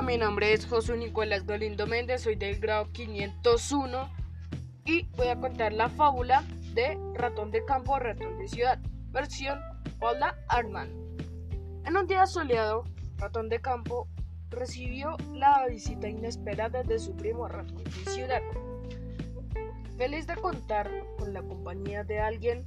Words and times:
mi 0.00 0.16
nombre 0.16 0.54
es 0.54 0.66
José 0.66 0.96
Nicolás 0.96 1.44
Galindo 1.44 1.86
Méndez, 1.86 2.22
soy 2.22 2.34
del 2.34 2.58
grado 2.58 2.90
501 2.92 4.10
y 4.86 5.02
voy 5.16 5.28
a 5.28 5.38
contar 5.38 5.74
la 5.74 5.90
fábula 5.90 6.44
de 6.72 6.98
Ratón 7.14 7.50
de 7.50 7.62
Campo, 7.66 7.98
Ratón 7.98 8.38
de 8.38 8.48
Ciudad, 8.48 8.78
versión 9.10 9.60
Paula 10.00 10.34
Artman. 10.48 10.88
En 11.84 11.96
un 11.96 12.06
día 12.06 12.24
soleado, 12.26 12.84
Ratón 13.18 13.50
de 13.50 13.60
Campo 13.60 14.08
recibió 14.48 15.18
la 15.34 15.66
visita 15.68 16.08
inesperada 16.08 16.82
de 16.82 16.98
su 16.98 17.14
primo 17.14 17.46
Ratón 17.46 17.84
de 17.84 18.10
Ciudad. 18.10 18.40
Feliz 19.98 20.26
de 20.26 20.36
contar 20.36 20.90
con 21.18 21.34
la 21.34 21.42
compañía 21.42 22.02
de 22.02 22.18
alguien, 22.18 22.64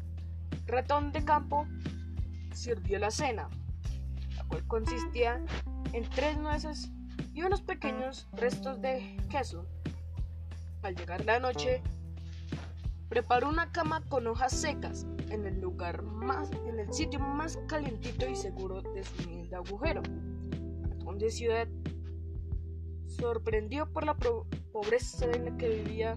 Ratón 0.68 1.12
de 1.12 1.26
Campo 1.26 1.66
sirvió 2.54 3.00
la 3.00 3.10
cena, 3.10 3.50
la 4.38 4.44
cual 4.44 4.66
consistía 4.68 5.42
en 5.92 6.08
tres 6.12 6.38
nueces 6.38 6.92
y 7.34 7.44
unos 7.44 7.62
pequeños 7.62 8.28
restos 8.34 8.82
de 8.82 9.18
queso. 9.30 9.66
Al 10.82 10.96
llegar 10.96 11.26
la 11.26 11.40
noche, 11.40 11.82
preparó 13.10 13.50
una 13.50 13.72
cama 13.72 14.02
con 14.10 14.28
hojas 14.28 14.52
secas 14.54 15.06
en 15.30 15.46
el 15.46 15.60
lugar 15.60 16.02
más, 16.04 16.52
en 16.68 16.80
el 16.80 16.94
sitio 16.94 17.20
más 17.20 17.58
calientito 17.68 18.28
y 18.30 18.36
seguro 18.36 18.82
de 18.82 19.04
su 19.04 19.24
humilde 19.24 19.56
agujero. 19.56 20.02
Ratón 20.82 21.18
de 21.18 21.32
ciudad, 21.32 21.68
sorprendido 23.08 23.92
por 23.92 24.06
la 24.06 24.16
pobreza 24.16 25.26
en 25.32 25.46
la 25.46 25.58
que 25.58 25.70
vivía, 25.70 26.16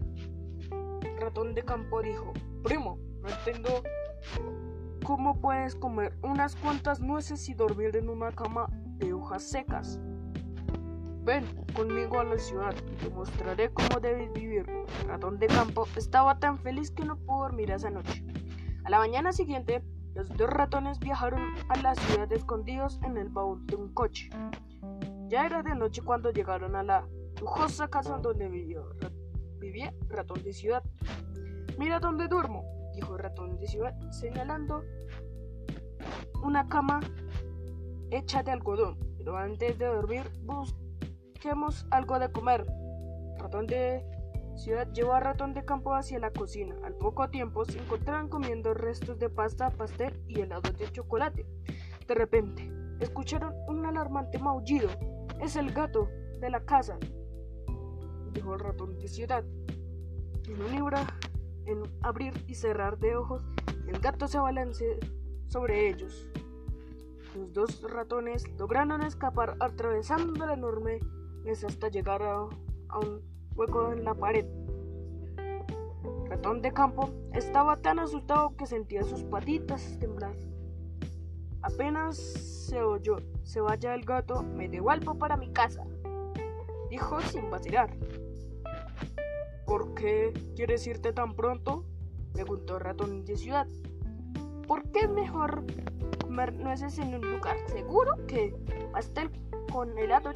ratón 1.18 1.54
de 1.54 1.62
campo 1.62 2.02
dijo, 2.02 2.32
primo, 2.62 2.98
no 3.22 3.28
entiendo 3.28 3.82
cómo 5.04 5.40
puedes 5.40 5.74
comer 5.74 6.16
unas 6.22 6.56
cuantas 6.56 7.00
nueces 7.00 7.48
y 7.48 7.54
dormir 7.54 7.96
en 7.96 8.08
una 8.08 8.32
cama 8.32 8.68
de 8.98 9.12
hojas 9.12 9.42
secas. 9.42 10.00
Ven 11.28 11.44
conmigo 11.74 12.20
a 12.20 12.24
la 12.24 12.38
ciudad 12.38 12.74
te 13.02 13.10
mostraré 13.10 13.70
cómo 13.74 14.00
debes 14.00 14.32
vivir. 14.32 14.64
Ratón 15.06 15.38
de 15.38 15.46
campo 15.46 15.86
estaba 15.94 16.38
tan 16.38 16.56
feliz 16.56 16.90
que 16.90 17.04
no 17.04 17.18
pudo 17.18 17.42
dormir 17.42 17.70
esa 17.70 17.90
noche. 17.90 18.24
A 18.84 18.88
la 18.88 18.96
mañana 18.96 19.30
siguiente, 19.34 19.84
los 20.14 20.30
dos 20.38 20.48
ratones 20.48 20.98
viajaron 21.00 21.42
a 21.68 21.76
la 21.82 21.94
ciudad 21.96 22.32
escondidos 22.32 22.98
en 23.02 23.18
el 23.18 23.28
baúl 23.28 23.66
de 23.66 23.76
un 23.76 23.92
coche. 23.92 24.30
Ya 25.28 25.44
era 25.44 25.62
de 25.62 25.74
noche 25.74 26.00
cuando 26.00 26.30
llegaron 26.30 26.74
a 26.74 26.82
la 26.82 27.06
lujosa 27.42 27.88
casa 27.88 28.16
donde 28.16 28.48
vivió, 28.48 28.88
vivía 29.58 29.92
ratón 30.08 30.42
de 30.42 30.54
ciudad. 30.54 30.82
Mira 31.78 32.00
dónde 32.00 32.26
duermo, 32.28 32.64
dijo 32.94 33.18
ratón 33.18 33.58
de 33.58 33.66
ciudad, 33.66 33.94
señalando 34.12 34.82
una 36.42 36.66
cama 36.70 37.00
hecha 38.10 38.42
de 38.42 38.50
algodón. 38.52 38.98
Pero 39.18 39.36
antes 39.36 39.78
de 39.78 39.84
dormir, 39.84 40.22
busquemos 41.39 41.86
algo 41.92 42.19
de 42.19 42.33
comer. 42.33 42.67
Ratón 43.39 43.69
de 43.69 44.05
ciudad 44.56 44.91
llevó 44.92 45.12
a 45.12 45.20
ratón 45.20 45.55
de 45.55 45.64
campo 45.64 45.95
hacia 45.95 46.19
la 46.19 46.33
cocina. 46.33 46.75
Al 46.83 46.95
poco 46.95 47.30
tiempo 47.30 47.64
se 47.64 47.78
encontraban 47.78 48.28
comiendo 48.28 48.75
restos 48.75 49.20
de 49.20 49.30
pasta, 49.30 49.70
pastel 49.70 50.20
y 50.27 50.41
helados 50.41 50.77
de 50.77 50.91
chocolate. 50.91 51.47
De 52.08 52.14
repente, 52.17 52.69
escucharon 52.98 53.55
un 53.69 53.86
alarmante 53.86 54.41
maullido. 54.41 54.89
Es 55.41 55.55
el 55.55 55.70
gato 55.72 56.08
de 56.41 56.50
la 56.50 56.64
casa, 56.64 56.98
dijo 58.33 58.55
el 58.55 58.61
ratón 58.61 58.98
de 58.98 59.06
ciudad. 59.06 59.45
En 60.48 60.61
un 60.61 60.73
libro, 60.73 60.98
en 61.67 61.84
abrir 62.02 62.33
y 62.48 62.56
cerrar 62.56 62.98
de 62.98 63.14
ojos, 63.14 63.47
el 63.86 64.00
gato 64.00 64.27
se 64.27 64.41
balanceó 64.41 64.97
sobre 65.47 65.89
ellos. 65.89 66.28
Los 67.36 67.52
dos 67.52 67.83
ratones 67.89 68.42
lograron 68.58 69.02
escapar 69.02 69.56
atravesando 69.61 70.45
la 70.45 70.55
enorme 70.55 70.98
mesa 71.48 71.66
hasta 71.66 71.88
llegar 71.88 72.22
a, 72.22 72.42
un 72.42 73.22
hueco 73.54 73.90
en 73.90 74.05
la 74.05 74.12
pared. 74.12 74.45
ratón 76.28 76.61
de 76.61 76.74
campo 76.74 77.08
estaba 77.33 77.78
tan 77.78 77.98
asustado 77.98 78.55
que 78.55 78.67
sentía 78.67 79.02
sus 79.02 79.23
patitas 79.24 79.98
temblar. 79.98 80.34
Apenas 81.62 82.18
se 82.18 82.83
oyó, 82.83 83.17
se 83.45 83.62
vaya 83.62 83.95
el 83.95 84.05
gato, 84.05 84.42
me 84.42 84.68
devuelvo 84.68 85.14
para 85.14 85.39
mi 85.39 85.50
casa, 85.50 85.84
dijo 86.90 87.18
sin 87.23 87.50
vacilar. 87.50 87.96
¿Por 89.64 89.94
qué 89.94 90.34
quieres 90.55 90.86
irte 90.86 91.14
tan 91.14 91.34
pronto? 91.34 91.86
preguntó 92.34 92.78
ratón 92.78 93.24
de 93.24 93.39
ciudad. 93.39 93.67
¿Por 94.67 94.83
qué 94.90 95.00
es 95.00 95.11
mejor 95.11 95.64
comer 96.20 96.52
nueces 96.52 96.98
en 96.98 97.14
un 97.14 97.23
lugar 97.23 97.56
seguro 97.68 98.17
que 98.27 98.55
pastel 98.92 99.30
con 99.73 99.96
helado 99.98 100.33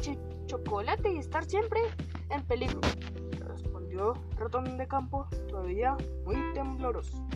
chocolate 0.47 1.12
y 1.12 1.19
estar 1.19 1.44
siempre 1.44 1.80
en 2.30 2.42
peligro? 2.42 2.80
Respondió 3.47 4.14
ratón 4.36 4.76
de 4.76 4.86
campo, 4.86 5.26
todavía 5.48 5.97
muy 6.25 6.36
tembloroso. 6.54 7.26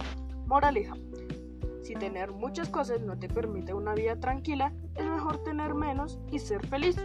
Moraleja. 0.47 0.95
Si 1.83 1.95
tener 1.95 2.33
muchas 2.33 2.69
cosas 2.69 3.01
no 3.01 3.19
te 3.19 3.29
permite 3.29 3.73
una 3.73 3.95
vida 3.95 4.19
tranquila, 4.19 4.73
es 4.97 5.07
mejor 5.07 5.43
tener 5.45 5.75
menos 5.75 6.19
y 6.33 6.39
ser 6.39 6.67
feliz. 6.67 6.97